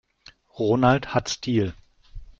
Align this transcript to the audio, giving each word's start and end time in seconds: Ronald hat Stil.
Ronald 0.57 1.13
hat 1.13 1.29
Stil. 1.29 1.75